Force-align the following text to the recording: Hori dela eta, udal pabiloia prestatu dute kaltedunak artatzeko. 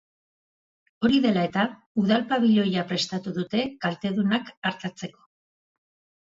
Hori 1.09 1.19
dela 1.25 1.43
eta, 1.49 1.65
udal 2.03 2.25
pabiloia 2.31 2.85
prestatu 2.93 3.35
dute 3.37 3.63
kaltedunak 3.85 4.51
artatzeko. 4.71 5.25